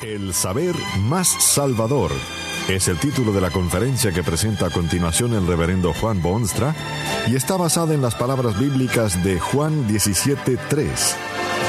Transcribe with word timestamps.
El 0.00 0.34
saber 0.34 0.74
más 0.98 1.28
salvador 1.28 2.10
es 2.68 2.88
el 2.88 2.98
título 2.98 3.32
de 3.32 3.40
la 3.40 3.50
conferencia 3.50 4.12
que 4.12 4.22
presenta 4.22 4.66
a 4.66 4.70
continuación 4.70 5.34
el 5.34 5.46
reverendo 5.46 5.92
Juan 5.94 6.20
Boonstra 6.20 6.74
y 7.26 7.36
está 7.36 7.56
basada 7.56 7.94
en 7.94 8.02
las 8.02 8.14
palabras 8.14 8.58
bíblicas 8.58 9.22
de 9.22 9.38
Juan 9.38 9.86
17:3. 9.86 11.16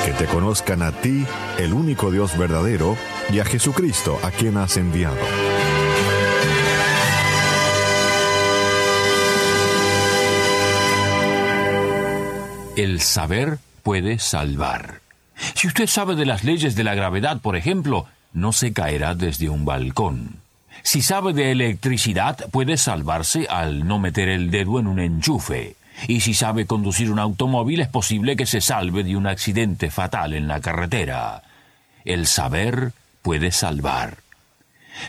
Que 0.06 0.12
te 0.14 0.26
conozcan 0.26 0.82
a 0.82 0.92
ti, 0.92 1.26
el 1.58 1.74
único 1.74 2.12
Dios 2.12 2.38
verdadero, 2.38 2.98
y 3.32 3.40
a 3.40 3.46
Jesucristo, 3.46 4.20
a 4.24 4.32
quien 4.32 4.58
has 4.58 4.78
enviado. 4.78 5.18
El 12.76 13.00
saber 13.02 13.60
puede 13.84 14.20
salvar. 14.20 15.02
Si 15.54 15.68
usted 15.68 15.88
sabe 15.88 16.16
de 16.16 16.26
las 16.26 16.44
leyes 16.44 16.76
de 16.76 16.84
la 16.84 16.96
gravedad, 16.96 17.42
por 17.42 17.56
ejemplo, 17.56 18.08
no 18.36 18.52
se 18.52 18.74
caerá 18.74 19.16
desde 19.16 19.50
un 19.50 19.66
balcón. 19.66 20.42
Si 20.84 21.02
sabe 21.02 21.34
de 21.34 21.52
electricidad, 21.52 22.38
puede 22.52 22.78
salvarse 22.78 23.48
al 23.50 23.88
no 23.88 23.98
meter 23.98 24.30
el 24.30 24.52
dedo 24.52 24.80
en 24.80 24.86
un 24.86 25.00
enchufe. 25.00 25.76
Y 26.08 26.20
si 26.20 26.34
sabe 26.34 26.68
conducir 26.68 27.10
un 27.10 27.18
automóvil, 27.18 27.80
es 27.80 27.88
posible 27.88 28.36
que 28.36 28.46
se 28.46 28.62
salve 28.62 29.04
de 29.04 29.16
un 29.16 29.26
accidente 29.26 29.90
fatal 29.90 30.34
en 30.34 30.48
la 30.48 30.60
carretera. 30.60 31.44
El 32.04 32.28
saber 32.28 32.92
puede 33.22 33.52
salvar. 33.52 34.18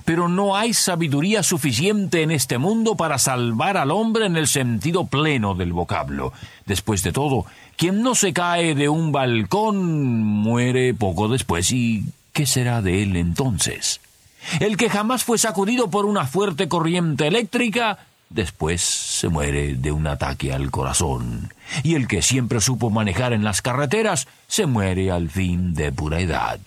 Pero 0.04 0.28
no 0.28 0.56
hay 0.56 0.72
sabiduría 0.72 1.42
suficiente 1.42 2.22
en 2.22 2.30
este 2.30 2.58
mundo 2.58 2.96
para 2.96 3.18
salvar 3.18 3.76
al 3.76 3.90
hombre 3.90 4.26
en 4.26 4.36
el 4.36 4.46
sentido 4.46 5.06
pleno 5.06 5.54
del 5.54 5.72
vocablo. 5.72 6.32
Después 6.64 7.02
de 7.02 7.12
todo, 7.12 7.44
quien 7.76 8.02
no 8.02 8.14
se 8.14 8.32
cae 8.32 8.74
de 8.74 8.88
un 8.88 9.12
balcón 9.12 10.22
muere 10.22 10.94
poco 10.94 11.28
después 11.28 11.70
y 11.72 12.04
¿qué 12.36 12.44
será 12.44 12.82
de 12.82 13.02
él 13.02 13.16
entonces? 13.16 13.98
El 14.60 14.76
que 14.76 14.90
jamás 14.90 15.24
fue 15.24 15.38
sacudido 15.38 15.88
por 15.88 16.04
una 16.04 16.26
fuerte 16.26 16.68
corriente 16.68 17.26
eléctrica, 17.26 17.98
después 18.28 18.82
se 18.82 19.28
muere 19.30 19.74
de 19.74 19.90
un 19.90 20.06
ataque 20.06 20.52
al 20.52 20.70
corazón. 20.70 21.54
Y 21.82 21.94
el 21.94 22.06
que 22.06 22.20
siempre 22.20 22.60
supo 22.60 22.90
manejar 22.90 23.32
en 23.32 23.42
las 23.42 23.62
carreteras, 23.62 24.28
se 24.48 24.66
muere 24.66 25.10
al 25.10 25.30
fin 25.30 25.72
de 25.72 25.90
pura 25.92 26.20
edad. 26.20 26.60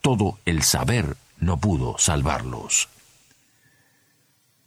Todo 0.00 0.38
el 0.44 0.64
saber 0.64 1.16
no 1.38 1.56
pudo 1.56 1.94
salvarlos. 1.98 2.88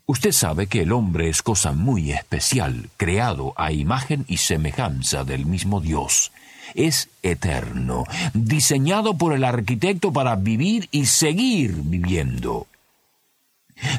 Usted 0.06 0.32
sabe 0.32 0.68
que 0.68 0.84
el 0.84 0.94
hombre 0.94 1.28
es 1.28 1.42
cosa 1.42 1.74
muy 1.74 2.14
especial, 2.14 2.90
creado 2.96 3.54
a 3.58 3.74
imagen 3.74 4.24
y 4.30 4.38
semejanza 4.38 5.26
del 5.26 5.46
mismo 5.46 5.82
Dios 5.82 6.32
es 6.74 7.10
eterno, 7.24 8.06
diseñado 8.34 9.18
por 9.18 9.34
el 9.34 9.44
arquitecto 9.44 10.12
para 10.12 10.36
vivir 10.36 10.88
y 10.92 11.06
seguir 11.06 11.74
viviendo. 11.76 12.68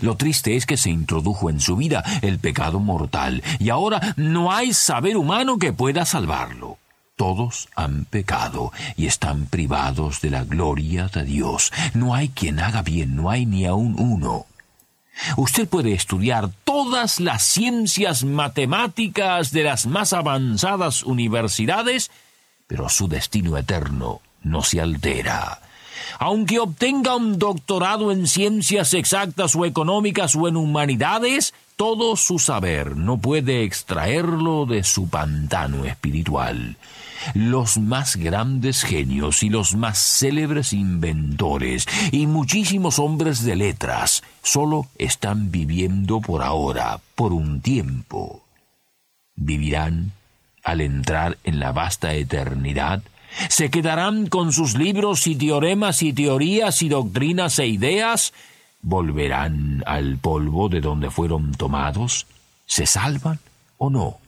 Lo 0.01 0.17
triste 0.17 0.57
es 0.57 0.67
que 0.67 0.77
se 0.77 0.91
introdujo 0.91 1.51
en 1.51 1.61
su 1.61 1.77
vida 1.77 2.03
el 2.23 2.39
pecado 2.39 2.81
mortal, 2.81 3.43
y 3.59 3.71
ahora 3.71 4.15
no 4.17 4.53
hay 4.53 4.73
saber 4.73 5.17
humano 5.17 5.59
que 5.59 5.73
pueda 5.73 6.05
salvarlo. 6.05 6.79
Todos 7.17 7.69
han 7.75 8.05
pecado 8.05 8.73
y 8.97 9.07
están 9.07 9.47
privados 9.47 10.21
de 10.21 10.31
la 10.31 10.45
gloria 10.45 11.09
de 11.09 11.25
Dios. 11.25 11.73
No 11.95 12.15
hay 12.15 12.29
quien 12.29 12.61
haga 12.61 12.83
bien, 12.83 13.17
no 13.17 13.31
hay 13.31 13.47
ni 13.47 13.65
aun 13.65 13.97
uno. 13.99 14.45
Usted 15.39 15.67
puede 15.67 15.95
estudiar 15.95 16.51
todas 16.65 17.21
las 17.21 17.43
ciencias 17.43 18.23
matemáticas 18.23 19.51
de 19.51 19.63
las 19.63 19.87
más 19.87 20.13
avanzadas 20.13 21.03
universidades 21.05 22.11
pero 22.67 22.89
su 22.89 23.09
destino 23.09 23.57
eterno 23.57 24.21
no 24.43 24.63
se 24.63 24.81
altera. 24.81 25.61
Aunque 26.19 26.59
obtenga 26.59 27.17
un 27.17 27.39
doctorado 27.39 28.13
en 28.13 28.27
ciencias 28.27 28.95
exactas 28.95 29.55
o 29.57 29.65
económicas 29.65 30.35
o 30.37 30.49
en 30.49 30.57
humanidades, 30.57 31.53
todo 31.77 32.17
su 32.17 32.39
saber 32.39 32.97
no 32.97 33.19
puede 33.19 33.65
extraerlo 33.65 34.67
de 34.67 34.83
su 34.83 35.09
pantano 35.09 35.85
espiritual. 35.85 36.77
Los 37.35 37.77
más 37.79 38.17
grandes 38.17 38.83
genios 38.83 39.43
y 39.43 39.51
los 39.51 39.75
más 39.75 39.99
célebres 39.99 40.73
inventores 40.73 41.87
y 42.13 42.27
muchísimos 42.27 42.99
hombres 42.99 43.45
de 43.45 43.57
letras 43.57 44.23
solo 44.43 44.87
están 44.97 45.51
viviendo 45.51 46.21
por 46.21 46.43
ahora, 46.43 47.01
por 47.15 47.33
un 47.33 47.61
tiempo. 47.61 48.43
Vivirán 49.35 50.13
al 50.67 50.81
entrar 50.81 51.39
en 51.45 51.61
la 51.61 51.71
vasta 51.71 52.13
eternidad, 52.15 53.01
se 53.49 53.71
quedarán 53.71 54.27
con 54.27 54.53
sus 54.53 54.77
libros 54.77 55.29
y 55.29 55.37
teoremas 55.37 56.03
y 56.03 56.13
teorías 56.13 56.83
y 56.83 56.89
doctrinas 56.89 57.61
e 57.61 57.69
ideas, 57.69 58.33
volverán 58.83 59.85
al 59.87 60.19
polvo 60.19 60.69
de 60.69 60.81
donde 60.81 61.09
fueron 61.09 61.53
tomados, 61.53 62.27
se 62.67 62.85
salvan 62.85 63.39
o 63.79 63.91
no. 63.91 64.19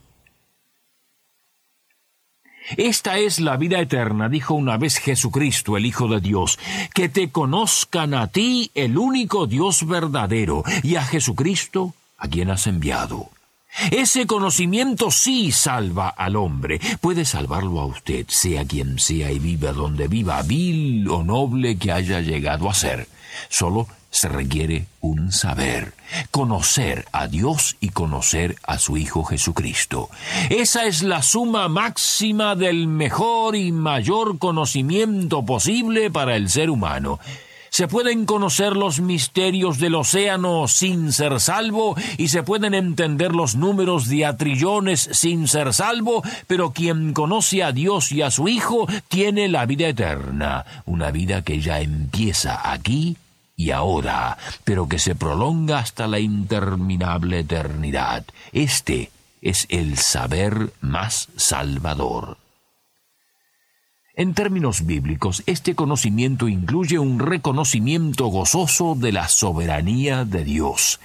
Esta 2.77 3.19
es 3.19 3.41
la 3.41 3.57
vida 3.57 3.81
eterna, 3.81 4.29
dijo 4.29 4.55
una 4.55 4.77
vez 4.77 4.99
Jesucristo, 4.99 5.77
el 5.77 5.87
Hijo 5.87 6.07
de 6.07 6.21
Dios, 6.21 6.61
que 6.95 7.09
te 7.09 7.31
conozcan 7.33 8.15
a 8.15 8.29
ti, 8.29 8.71
el 8.75 8.97
único 8.97 9.49
Dios 9.49 9.85
verdadero, 9.89 10.63
y 10.85 10.95
a 10.95 11.03
Jesucristo, 11.03 11.95
a 12.17 12.29
quien 12.29 12.51
has 12.51 12.69
enviado. 12.69 13.31
Ese 13.91 14.27
conocimiento 14.27 15.11
sí 15.11 15.53
salva 15.53 16.09
al 16.09 16.37
hombre. 16.37 16.81
Puede 17.01 17.25
salvarlo 17.25 17.81
a 17.81 17.87
usted, 17.87 18.27
sea 18.29 18.65
quien 18.65 18.99
sea 18.99 19.31
y 19.31 19.39
viva 19.39 19.73
donde 19.73 20.09
viva, 20.09 20.43
vil 20.43 21.09
o 21.09 21.23
noble 21.23 21.79
que 21.79 21.93
haya 21.93 22.21
llegado 22.21 22.69
a 22.69 22.75
ser. 22.75 23.09
Solo 23.49 23.87
se 24.11 24.29
requiere 24.29 24.87
un 25.01 25.33
saber, 25.33 25.95
conocer 26.31 27.07
a 27.13 27.29
Dios 27.29 27.77
y 27.81 27.91
conocer 27.91 28.57
a 28.63 28.79
su 28.79 28.97
Hijo 28.97 29.23
Jesucristo. 29.23 30.09
Esa 30.51 30.87
es 30.87 31.03
la 31.03 31.23
suma 31.23 31.69
máxima 31.69 32.57
del 32.57 32.89
mejor 32.89 33.55
y 33.55 33.71
mayor 33.71 34.39
conocimiento 34.39 35.45
posible 35.45 36.11
para 36.11 36.37
el 36.37 36.49
ser 36.49 36.71
humano. 36.71 37.21
Se 37.71 37.89
pueden 37.89 38.27
conocer 38.27 38.77
los 38.77 39.01
misterios 39.01 39.79
del 39.79 39.95
océano 39.95 40.69
sin 40.69 41.13
ser 41.13 41.41
salvo 41.41 41.97
y 42.17 42.29
se 42.29 42.43
pueden 42.43 42.75
entender 42.75 43.35
los 43.35 43.55
números 43.55 44.09
de 44.09 44.27
atrillones 44.27 45.09
sin 45.13 45.49
ser 45.49 45.73
salvo, 45.73 46.23
pero 46.47 46.73
quien 46.73 47.13
conoce 47.13 47.63
a 47.63 47.73
Dios 47.73 48.13
y 48.13 48.23
a 48.23 48.31
su 48.31 48.49
Hijo 48.49 48.87
tiene 49.09 49.49
la 49.49 49.67
vida 49.67 49.89
eterna, 49.89 50.65
una 50.87 51.11
vida 51.11 51.43
que 51.43 51.61
ya 51.61 51.81
empieza 51.81 52.71
aquí 52.71 53.17
y 53.57 53.73
ahora, 53.73 54.39
pero 54.65 54.89
que 54.89 54.99
se 54.99 55.17
prolonga 55.17 55.81
hasta 55.81 56.07
la 56.07 56.21
interminable 56.21 57.41
eternidad. 57.41 58.25
Este 58.53 59.11
es 59.43 59.67
el 59.69 59.99
saber 59.99 60.73
más 60.81 61.29
salvador. 61.37 62.39
En 64.19 64.35
términos 64.35 64.85
bíblicos, 64.85 65.45
este 65.47 65.77
conocimiento 65.77 66.49
incluye 66.49 66.99
un 66.99 67.21
reconocimiento 67.21 68.27
gozoso 68.27 68.97
de 68.97 69.13
la 69.13 69.29
soberanía 69.29 70.25
de 70.25 70.43
Dios. 70.43 70.99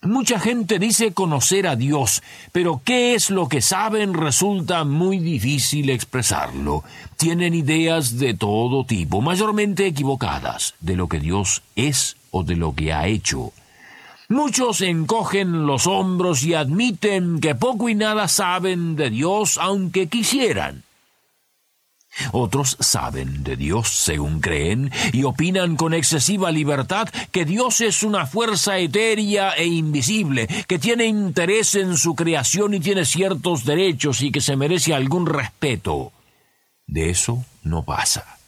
Mucha 0.00 0.40
gente 0.40 0.78
dice 0.78 1.12
conocer 1.12 1.66
a 1.66 1.76
Dios, 1.76 2.22
pero 2.50 2.80
qué 2.82 3.14
es 3.14 3.28
lo 3.28 3.46
que 3.50 3.60
saben 3.60 4.14
resulta 4.14 4.84
muy 4.84 5.18
difícil 5.18 5.90
expresarlo. 5.90 6.82
Tienen 7.18 7.52
ideas 7.52 8.16
de 8.16 8.32
todo 8.32 8.86
tipo, 8.86 9.20
mayormente 9.20 9.86
equivocadas, 9.86 10.76
de 10.80 10.96
lo 10.96 11.08
que 11.08 11.20
Dios 11.20 11.60
es 11.76 12.16
o 12.30 12.42
de 12.42 12.56
lo 12.56 12.74
que 12.74 12.94
ha 12.94 13.06
hecho. 13.06 13.52
Muchos 14.30 14.80
encogen 14.80 15.66
los 15.66 15.86
hombros 15.86 16.42
y 16.42 16.54
admiten 16.54 17.38
que 17.40 17.54
poco 17.54 17.90
y 17.90 17.94
nada 17.94 18.28
saben 18.28 18.96
de 18.96 19.10
Dios 19.10 19.58
aunque 19.58 20.06
quisieran. 20.06 20.84
Otros 22.32 22.76
saben 22.80 23.44
de 23.44 23.56
Dios 23.56 23.88
según 23.88 24.40
creen 24.40 24.90
y 25.12 25.24
opinan 25.24 25.76
con 25.76 25.94
excesiva 25.94 26.50
libertad 26.50 27.08
que 27.30 27.44
Dios 27.44 27.80
es 27.80 28.02
una 28.02 28.26
fuerza 28.26 28.78
etérea 28.78 29.52
e 29.52 29.66
invisible, 29.66 30.46
que 30.66 30.78
tiene 30.78 31.06
interés 31.06 31.74
en 31.74 31.96
su 31.96 32.14
creación 32.14 32.74
y 32.74 32.80
tiene 32.80 33.04
ciertos 33.04 33.64
derechos 33.64 34.22
y 34.22 34.30
que 34.32 34.40
se 34.40 34.56
merece 34.56 34.94
algún 34.94 35.26
respeto. 35.26 36.12
De 36.86 37.10
eso 37.10 37.44
no 37.62 37.84
pasa. 37.84 38.39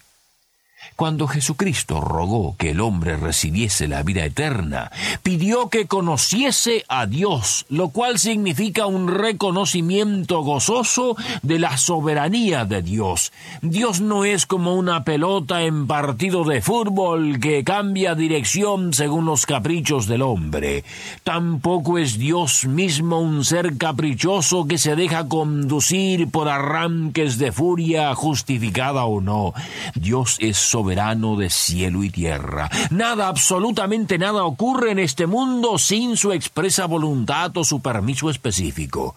Cuando 0.95 1.27
Jesucristo 1.27 2.01
rogó 2.01 2.55
que 2.57 2.71
el 2.71 2.81
hombre 2.81 3.17
recibiese 3.17 3.87
la 3.87 4.03
vida 4.03 4.25
eterna, 4.25 4.91
pidió 5.23 5.69
que 5.69 5.87
conociese 5.87 6.85
a 6.87 7.07
Dios, 7.07 7.65
lo 7.69 7.89
cual 7.89 8.19
significa 8.19 8.85
un 8.85 9.07
reconocimiento 9.07 10.41
gozoso 10.41 11.15
de 11.41 11.59
la 11.59 11.77
soberanía 11.77 12.65
de 12.65 12.81
Dios. 12.81 13.31
Dios 13.61 14.01
no 14.01 14.23
es 14.23 14.45
como 14.45 14.75
una 14.75 15.03
pelota 15.03 15.63
en 15.63 15.87
partido 15.87 16.43
de 16.43 16.61
fútbol 16.61 17.39
que 17.39 17.63
cambia 17.63 18.15
dirección 18.15 18.93
según 18.93 19.25
los 19.25 19.45
caprichos 19.45 20.07
del 20.07 20.21
hombre. 20.21 20.83
Tampoco 21.23 21.97
es 21.97 22.17
Dios 22.17 22.65
mismo 22.65 23.19
un 23.19 23.43
ser 23.45 23.77
caprichoso 23.77 24.67
que 24.67 24.77
se 24.77 24.95
deja 24.95 25.27
conducir 25.27 26.29
por 26.29 26.49
arranques 26.49 27.37
de 27.37 27.51
furia 27.51 28.13
justificada 28.15 29.05
o 29.05 29.21
no. 29.21 29.53
Dios 29.95 30.37
es 30.39 30.57
soberano 30.73 31.35
de 31.35 31.51
cielo 31.51 32.03
y 32.03 32.09
tierra. 32.09 32.67
Nada, 32.89 33.27
absolutamente 33.27 34.17
nada 34.17 34.43
ocurre 34.43 34.89
en 34.89 34.97
este 34.97 35.27
mundo 35.27 35.77
sin 35.77 36.17
su 36.17 36.31
expresa 36.31 36.87
voluntad 36.87 37.55
o 37.57 37.63
su 37.63 37.79
permiso 37.79 38.27
específico. 38.31 39.15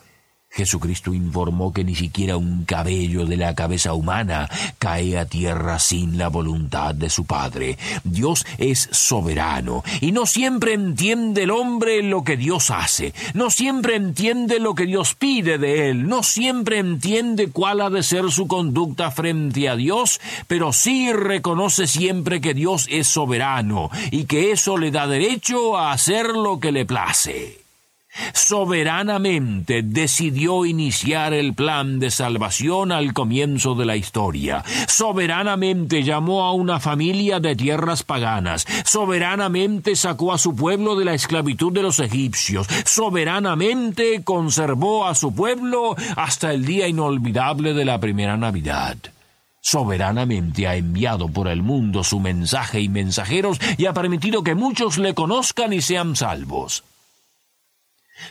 Jesucristo 0.56 1.12
informó 1.12 1.70
que 1.70 1.84
ni 1.84 1.94
siquiera 1.94 2.38
un 2.38 2.64
cabello 2.64 3.26
de 3.26 3.36
la 3.36 3.54
cabeza 3.54 3.92
humana 3.92 4.48
cae 4.78 5.18
a 5.18 5.26
tierra 5.26 5.78
sin 5.78 6.16
la 6.16 6.28
voluntad 6.28 6.94
de 6.94 7.10
su 7.10 7.26
Padre. 7.26 7.76
Dios 8.04 8.46
es 8.56 8.88
soberano 8.90 9.84
y 10.00 10.12
no 10.12 10.24
siempre 10.24 10.72
entiende 10.72 11.42
el 11.42 11.50
hombre 11.50 12.02
lo 12.02 12.24
que 12.24 12.38
Dios 12.38 12.70
hace, 12.70 13.12
no 13.34 13.50
siempre 13.50 13.96
entiende 13.96 14.58
lo 14.58 14.74
que 14.74 14.86
Dios 14.86 15.14
pide 15.14 15.58
de 15.58 15.90
él, 15.90 16.08
no 16.08 16.22
siempre 16.22 16.78
entiende 16.78 17.50
cuál 17.50 17.82
ha 17.82 17.90
de 17.90 18.02
ser 18.02 18.30
su 18.30 18.46
conducta 18.46 19.10
frente 19.10 19.68
a 19.68 19.76
Dios, 19.76 20.22
pero 20.46 20.72
sí 20.72 21.12
reconoce 21.12 21.86
siempre 21.86 22.40
que 22.40 22.54
Dios 22.54 22.86
es 22.90 23.08
soberano 23.08 23.90
y 24.10 24.24
que 24.24 24.52
eso 24.52 24.78
le 24.78 24.90
da 24.90 25.06
derecho 25.06 25.76
a 25.76 25.92
hacer 25.92 26.28
lo 26.28 26.60
que 26.60 26.72
le 26.72 26.86
place 26.86 27.65
soberanamente 28.34 29.82
decidió 29.82 30.64
iniciar 30.64 31.32
el 31.34 31.54
plan 31.54 31.98
de 31.98 32.10
salvación 32.10 32.92
al 32.92 33.12
comienzo 33.12 33.74
de 33.74 33.84
la 33.84 33.96
historia. 33.96 34.64
Soberanamente 34.88 36.02
llamó 36.02 36.44
a 36.44 36.52
una 36.52 36.80
familia 36.80 37.40
de 37.40 37.56
tierras 37.56 38.02
paganas. 38.02 38.66
Soberanamente 38.84 39.96
sacó 39.96 40.32
a 40.32 40.38
su 40.38 40.54
pueblo 40.54 40.96
de 40.96 41.04
la 41.04 41.14
esclavitud 41.14 41.72
de 41.72 41.82
los 41.82 42.00
egipcios. 42.00 42.66
Soberanamente 42.84 44.22
conservó 44.24 45.06
a 45.06 45.14
su 45.14 45.34
pueblo 45.34 45.96
hasta 46.16 46.52
el 46.52 46.64
día 46.64 46.88
inolvidable 46.88 47.74
de 47.74 47.84
la 47.84 48.00
primera 48.00 48.36
Navidad 48.36 48.96
soberanamente 49.66 50.68
ha 50.68 50.76
enviado 50.76 51.26
por 51.26 51.48
el 51.48 51.60
mundo 51.60 52.04
su 52.04 52.20
mensaje 52.20 52.80
y 52.80 52.88
mensajeros 52.88 53.58
y 53.76 53.86
ha 53.86 53.92
permitido 53.92 54.44
que 54.44 54.54
muchos 54.54 54.96
le 54.96 55.12
conozcan 55.12 55.72
y 55.72 55.80
sean 55.80 56.14
salvos. 56.14 56.84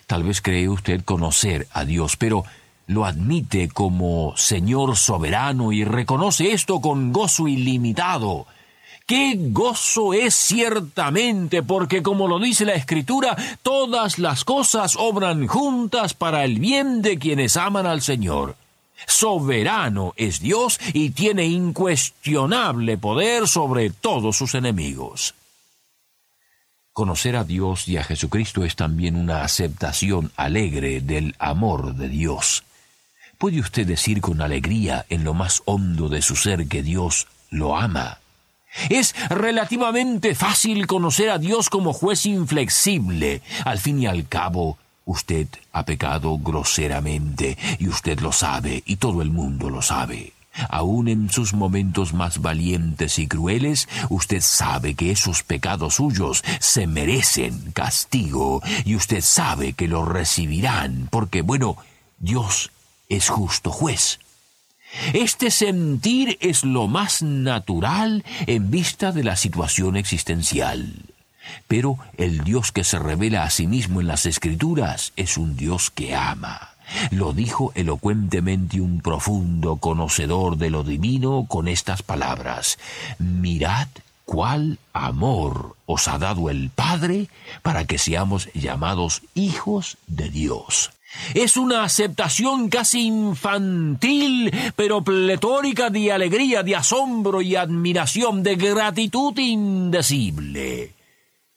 Tal 0.07 0.23
vez 0.23 0.41
cree 0.41 0.69
usted 0.69 1.03
conocer 1.03 1.67
a 1.71 1.85
Dios, 1.85 2.17
pero 2.17 2.43
lo 2.87 3.05
admite 3.05 3.69
como 3.69 4.35
Señor 4.37 4.97
soberano 4.97 5.71
y 5.71 5.83
reconoce 5.83 6.51
esto 6.51 6.81
con 6.81 7.11
gozo 7.11 7.47
ilimitado. 7.47 8.47
Qué 9.07 9.35
gozo 9.37 10.13
es 10.13 10.33
ciertamente, 10.33 11.61
porque 11.61 12.01
como 12.01 12.27
lo 12.27 12.39
dice 12.39 12.65
la 12.65 12.73
Escritura, 12.73 13.35
todas 13.61 14.17
las 14.17 14.43
cosas 14.43 14.95
obran 14.95 15.45
juntas 15.45 16.15
para 16.15 16.43
el 16.43 16.59
bien 16.59 17.03
de 17.03 17.19
quienes 17.19 17.55
aman 17.55 17.85
al 17.85 18.01
Señor. 18.01 18.55
Soberano 19.05 20.13
es 20.15 20.39
Dios 20.39 20.79
y 20.93 21.11
tiene 21.11 21.45
incuestionable 21.45 22.97
poder 22.97 23.47
sobre 23.47 23.91
todos 23.91 24.37
sus 24.37 24.55
enemigos. 24.55 25.35
Conocer 26.95 27.35
a 27.35 27.43
Dios 27.43 27.89
y 27.89 27.97
a 27.97 28.05
Jesucristo 28.05 28.63
es 28.63 28.77
también 28.77 29.17
una 29.17 29.43
aceptación 29.43 30.31
alegre 30.37 31.01
del 31.01 31.35
amor 31.39 31.93
de 31.93 32.07
Dios. 32.07 32.63
¿Puede 33.37 33.59
usted 33.59 33.85
decir 33.85 34.21
con 34.21 34.41
alegría 34.41 35.05
en 35.09 35.25
lo 35.25 35.33
más 35.33 35.61
hondo 35.65 36.07
de 36.07 36.21
su 36.21 36.37
ser 36.37 36.69
que 36.69 36.83
Dios 36.83 37.27
lo 37.49 37.75
ama? 37.75 38.19
Es 38.89 39.13
relativamente 39.29 40.35
fácil 40.35 40.87
conocer 40.87 41.31
a 41.31 41.37
Dios 41.37 41.69
como 41.69 41.91
juez 41.91 42.25
inflexible. 42.25 43.41
Al 43.65 43.79
fin 43.79 44.01
y 44.01 44.07
al 44.07 44.29
cabo, 44.29 44.77
usted 45.03 45.47
ha 45.73 45.83
pecado 45.83 46.37
groseramente 46.37 47.57
y 47.77 47.89
usted 47.89 48.21
lo 48.21 48.31
sabe 48.31 48.81
y 48.85 48.95
todo 48.95 49.21
el 49.21 49.31
mundo 49.31 49.69
lo 49.69 49.81
sabe. 49.81 50.34
Aún 50.69 51.07
en 51.07 51.29
sus 51.29 51.53
momentos 51.53 52.13
más 52.13 52.41
valientes 52.41 53.19
y 53.19 53.27
crueles, 53.27 53.87
usted 54.09 54.41
sabe 54.41 54.95
que 54.95 55.11
esos 55.11 55.43
pecados 55.43 55.95
suyos 55.95 56.43
se 56.59 56.87
merecen 56.87 57.71
castigo 57.71 58.61
y 58.85 58.95
usted 58.95 59.21
sabe 59.21 59.73
que 59.73 59.87
lo 59.87 60.05
recibirán, 60.05 61.07
porque, 61.11 61.41
bueno, 61.41 61.77
Dios 62.19 62.71
es 63.09 63.29
justo 63.29 63.71
juez. 63.71 64.19
Este 65.13 65.51
sentir 65.51 66.37
es 66.39 66.63
lo 66.63 66.87
más 66.87 67.21
natural 67.21 68.23
en 68.47 68.71
vista 68.71 69.11
de 69.11 69.23
la 69.23 69.35
situación 69.35 69.97
existencial. 69.97 70.93
Pero 71.67 71.97
el 72.17 72.43
Dios 72.43 72.71
que 72.71 72.83
se 72.83 72.97
revela 72.97 73.43
a 73.43 73.49
sí 73.49 73.67
mismo 73.67 74.01
en 74.01 74.07
las 74.07 74.25
Escrituras 74.25 75.13
es 75.15 75.37
un 75.37 75.55
Dios 75.55 75.91
que 75.91 76.15
ama. 76.15 76.74
Lo 77.11 77.33
dijo 77.33 77.71
elocuentemente 77.75 78.81
un 78.81 79.01
profundo 79.01 79.77
conocedor 79.77 80.57
de 80.57 80.69
lo 80.69 80.83
divino 80.83 81.45
con 81.47 81.67
estas 81.67 82.03
palabras 82.03 82.77
Mirad 83.19 83.87
cuál 84.25 84.79
amor 84.91 85.75
os 85.85 86.07
ha 86.07 86.17
dado 86.17 86.49
el 86.49 86.69
Padre 86.69 87.29
para 87.61 87.85
que 87.85 87.97
seamos 87.97 88.49
llamados 88.53 89.21
hijos 89.35 89.97
de 90.07 90.29
Dios. 90.29 90.91
Es 91.33 91.55
una 91.55 91.83
aceptación 91.83 92.67
casi 92.67 93.05
infantil, 93.05 94.51
pero 94.75 95.01
pletórica 95.01 95.89
de 95.89 96.11
alegría, 96.11 96.61
de 96.63 96.75
asombro 96.75 97.41
y 97.41 97.55
admiración, 97.55 98.43
de 98.43 98.55
gratitud 98.55 99.37
indecible. 99.37 100.93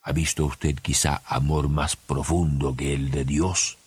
¿Ha 0.03 0.13
visto 0.13 0.45
usted 0.45 0.77
quizá 0.81 1.23
amor 1.27 1.69
más 1.69 1.97
profundo 1.97 2.77
que 2.77 2.95
el 2.95 3.11
de 3.11 3.25
Dios? 3.25 3.78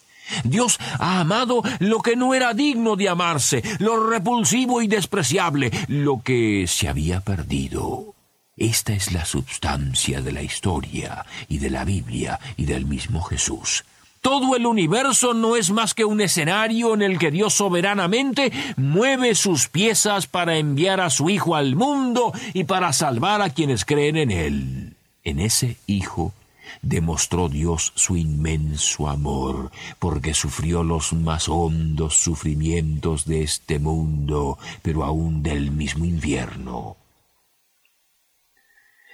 Dios 0.43 0.79
ha 0.99 1.19
amado 1.19 1.63
lo 1.79 1.99
que 1.99 2.15
no 2.15 2.33
era 2.33 2.53
digno 2.53 2.95
de 2.95 3.09
amarse, 3.09 3.63
lo 3.79 4.09
repulsivo 4.09 4.81
y 4.81 4.87
despreciable, 4.87 5.71
lo 5.87 6.21
que 6.21 6.65
se 6.67 6.87
había 6.87 7.21
perdido. 7.21 8.15
Esta 8.57 8.93
es 8.93 9.11
la 9.11 9.25
substancia 9.25 10.21
de 10.21 10.31
la 10.31 10.43
historia 10.43 11.25
y 11.47 11.57
de 11.57 11.69
la 11.69 11.83
Biblia 11.83 12.39
y 12.57 12.65
del 12.65 12.85
mismo 12.85 13.21
Jesús. 13.21 13.85
Todo 14.21 14.55
el 14.55 14.67
universo 14.67 15.33
no 15.33 15.55
es 15.55 15.71
más 15.71 15.95
que 15.95 16.05
un 16.05 16.21
escenario 16.21 16.93
en 16.93 17.01
el 17.01 17.17
que 17.17 17.31
Dios 17.31 17.55
soberanamente 17.55 18.51
mueve 18.77 19.33
sus 19.33 19.67
piezas 19.67 20.27
para 20.27 20.57
enviar 20.57 21.01
a 21.01 21.09
su 21.09 21.31
Hijo 21.31 21.55
al 21.55 21.75
mundo 21.75 22.31
y 22.53 22.65
para 22.65 22.93
salvar 22.93 23.41
a 23.41 23.49
quienes 23.49 23.83
creen 23.83 24.17
en 24.17 24.29
Él. 24.29 24.93
En 25.23 25.39
ese 25.39 25.77
Hijo 25.87 26.33
demostró 26.81 27.49
Dios 27.49 27.91
su 27.95 28.17
inmenso 28.17 29.07
amor, 29.07 29.71
porque 29.99 30.33
sufrió 30.33 30.83
los 30.83 31.13
más 31.13 31.49
hondos 31.49 32.15
sufrimientos 32.15 33.25
de 33.25 33.43
este 33.43 33.79
mundo, 33.79 34.57
pero 34.81 35.03
aún 35.03 35.43
del 35.43 35.71
mismo 35.71 36.05
infierno. 36.05 36.97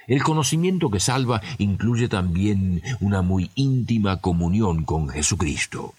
El 0.06 0.22
conocimiento 0.22 0.90
que 0.90 1.00
salva 1.00 1.42
incluye 1.58 2.08
también 2.08 2.82
una 3.00 3.20
muy 3.20 3.50
íntima 3.54 4.22
comunión 4.22 4.84
con 4.84 5.08
Jesucristo. 5.08 5.94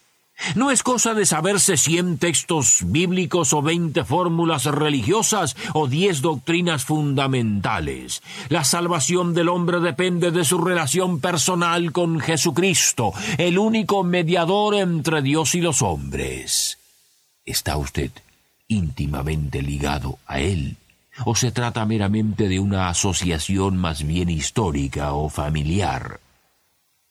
No 0.55 0.71
es 0.71 0.83
cosa 0.83 1.13
de 1.13 1.25
saberse 1.25 1.77
cien 1.77 2.17
textos 2.17 2.83
bíblicos 2.85 3.53
o 3.53 3.61
veinte 3.61 4.03
fórmulas 4.03 4.65
religiosas 4.65 5.55
o 5.73 5.87
diez 5.87 6.21
doctrinas 6.21 6.85
fundamentales. 6.85 8.23
La 8.47 8.63
salvación 8.63 9.33
del 9.33 9.49
hombre 9.49 9.79
depende 9.79 10.31
de 10.31 10.45
su 10.45 10.57
relación 10.57 11.19
personal 11.19 11.91
con 11.91 12.19
Jesucristo, 12.19 13.13
el 13.37 13.59
único 13.59 14.03
mediador 14.03 14.75
entre 14.75 15.21
Dios 15.21 15.55
y 15.55 15.61
los 15.61 15.81
hombres. 15.81 16.77
¿Está 17.45 17.77
usted 17.77 18.11
íntimamente 18.67 19.61
ligado 19.61 20.19
a 20.25 20.39
Él? 20.39 20.77
¿O 21.25 21.35
se 21.35 21.51
trata 21.51 21.85
meramente 21.85 22.47
de 22.47 22.59
una 22.59 22.87
asociación 22.87 23.75
más 23.77 24.03
bien 24.03 24.29
histórica 24.29 25.13
o 25.13 25.29
familiar? 25.29 26.21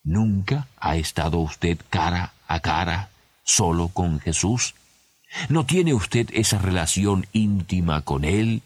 ¿Nunca 0.03 0.67
ha 0.79 0.97
estado 0.97 1.39
usted 1.39 1.79
cara 1.91 2.33
a 2.47 2.61
cara 2.61 3.11
solo 3.49 3.89
con 3.89 4.21
Jesús? 4.21 4.75
¿No 5.49 5.65
tiene 5.65 5.95
usted 5.95 6.29
esa 6.33 6.59
relación 6.59 7.27
íntima 7.33 8.03
con 8.03 8.25
Él? 8.25 8.63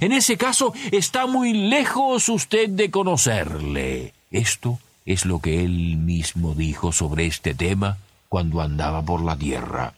En 0.00 0.12
ese 0.12 0.36
caso, 0.36 0.72
está 0.92 1.26
muy 1.26 1.52
lejos 1.52 2.28
usted 2.28 2.68
de 2.68 2.90
conocerle. 2.90 4.12
Esto 4.30 4.78
es 5.06 5.24
lo 5.24 5.40
que 5.40 5.64
Él 5.64 5.96
mismo 5.96 6.54
dijo 6.54 6.92
sobre 6.92 7.26
este 7.26 7.54
tema 7.54 7.98
cuando 8.28 8.60
andaba 8.60 9.02
por 9.02 9.22
la 9.22 9.36
tierra. 9.36 9.94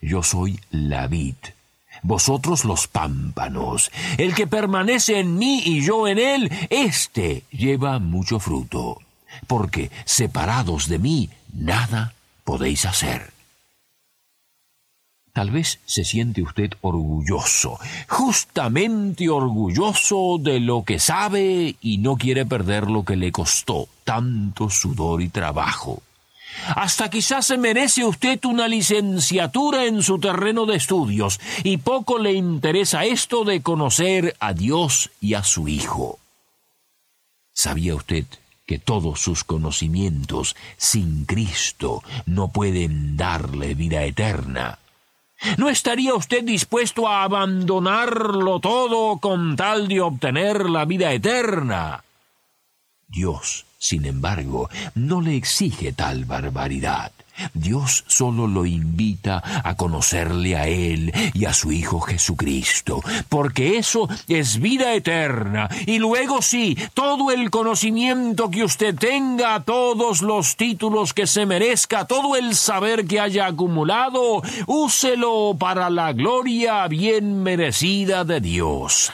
Yo 0.00 0.22
soy 0.22 0.60
la 0.70 1.08
vid, 1.08 1.34
vosotros 2.02 2.64
los 2.64 2.86
pámpanos. 2.86 3.90
El 4.16 4.34
que 4.34 4.46
permanece 4.46 5.18
en 5.18 5.36
mí 5.36 5.60
y 5.64 5.82
yo 5.82 6.06
en 6.06 6.20
él, 6.20 6.52
éste 6.70 7.42
lleva 7.50 7.98
mucho 7.98 8.38
fruto, 8.38 9.00
porque 9.48 9.90
separados 10.04 10.86
de 10.88 11.00
mí 11.00 11.30
nada 11.52 12.14
podéis 12.48 12.86
hacer. 12.86 13.30
Tal 15.34 15.50
vez 15.50 15.80
se 15.84 16.02
siente 16.02 16.40
usted 16.40 16.70
orgulloso, 16.80 17.78
justamente 18.08 19.28
orgulloso 19.28 20.38
de 20.40 20.58
lo 20.58 20.82
que 20.82 20.98
sabe 20.98 21.76
y 21.82 21.98
no 21.98 22.16
quiere 22.16 22.46
perder 22.46 22.88
lo 22.88 23.04
que 23.04 23.16
le 23.16 23.32
costó 23.32 23.86
tanto 24.02 24.70
sudor 24.70 25.20
y 25.20 25.28
trabajo. 25.28 26.00
Hasta 26.74 27.10
quizás 27.10 27.44
se 27.44 27.58
merece 27.58 28.06
usted 28.06 28.42
una 28.46 28.66
licenciatura 28.66 29.84
en 29.84 30.02
su 30.02 30.18
terreno 30.18 30.64
de 30.64 30.76
estudios 30.76 31.40
y 31.64 31.76
poco 31.76 32.18
le 32.18 32.32
interesa 32.32 33.04
esto 33.04 33.44
de 33.44 33.60
conocer 33.60 34.34
a 34.40 34.54
Dios 34.54 35.10
y 35.20 35.34
a 35.34 35.44
su 35.44 35.68
Hijo. 35.68 36.18
¿Sabía 37.52 37.94
usted 37.94 38.24
que 38.68 38.78
todos 38.78 39.20
sus 39.20 39.44
conocimientos 39.44 40.54
sin 40.76 41.24
Cristo 41.24 42.04
no 42.26 42.48
pueden 42.48 43.16
darle 43.16 43.74
vida 43.74 44.04
eterna? 44.04 44.78
¿No 45.56 45.70
estaría 45.70 46.14
usted 46.14 46.44
dispuesto 46.44 47.08
a 47.08 47.24
abandonarlo 47.24 48.60
todo 48.60 49.18
con 49.18 49.56
tal 49.56 49.88
de 49.88 50.02
obtener 50.02 50.68
la 50.68 50.84
vida 50.84 51.12
eterna? 51.14 52.04
Dios, 53.06 53.64
sin 53.78 54.04
embargo, 54.04 54.68
no 54.94 55.22
le 55.22 55.34
exige 55.36 55.94
tal 55.94 56.26
barbaridad. 56.26 57.12
Dios 57.54 58.04
solo 58.06 58.46
lo 58.46 58.66
invita 58.66 59.42
a 59.64 59.76
conocerle 59.76 60.56
a 60.56 60.66
Él 60.66 61.12
y 61.34 61.44
a 61.44 61.54
su 61.54 61.72
Hijo 61.72 62.00
Jesucristo, 62.00 63.02
porque 63.28 63.78
eso 63.78 64.08
es 64.28 64.60
vida 64.60 64.94
eterna. 64.94 65.68
Y 65.86 65.98
luego 65.98 66.42
sí, 66.42 66.76
todo 66.94 67.30
el 67.30 67.50
conocimiento 67.50 68.50
que 68.50 68.64
usted 68.64 68.94
tenga, 68.94 69.60
todos 69.60 70.22
los 70.22 70.56
títulos 70.56 71.14
que 71.14 71.26
se 71.26 71.46
merezca, 71.46 72.06
todo 72.06 72.36
el 72.36 72.54
saber 72.54 73.06
que 73.06 73.20
haya 73.20 73.46
acumulado, 73.46 74.42
úselo 74.66 75.56
para 75.58 75.90
la 75.90 76.12
gloria 76.12 76.86
bien 76.88 77.42
merecida 77.42 78.24
de 78.24 78.40
Dios. 78.40 79.12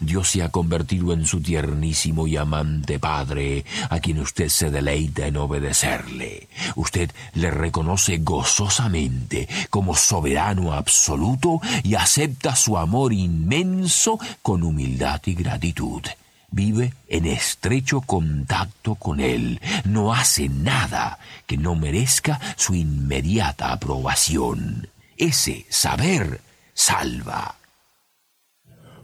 Dios 0.00 0.30
se 0.30 0.42
ha 0.42 0.48
convertido 0.50 1.12
en 1.12 1.26
su 1.26 1.40
tiernísimo 1.40 2.26
y 2.26 2.36
amante 2.36 2.98
Padre, 2.98 3.64
a 3.90 4.00
quien 4.00 4.20
usted 4.20 4.48
se 4.48 4.70
deleita 4.70 5.26
en 5.26 5.36
obedecerle. 5.36 6.48
Usted 6.76 7.10
le 7.34 7.50
reconoce 7.50 8.18
gozosamente 8.18 9.48
como 9.70 9.96
soberano 9.96 10.72
absoluto 10.72 11.60
y 11.82 11.94
acepta 11.94 12.56
su 12.56 12.78
amor 12.78 13.12
inmenso 13.12 14.18
con 14.42 14.62
humildad 14.62 15.20
y 15.26 15.34
gratitud. 15.34 16.02
Vive 16.50 16.92
en 17.08 17.24
estrecho 17.24 18.02
contacto 18.02 18.94
con 18.96 19.20
Él. 19.20 19.60
No 19.84 20.12
hace 20.12 20.50
nada 20.50 21.18
que 21.46 21.56
no 21.56 21.74
merezca 21.74 22.38
su 22.56 22.74
inmediata 22.74 23.72
aprobación. 23.72 24.88
Ese 25.16 25.64
saber 25.70 26.42
salva. 26.74 27.61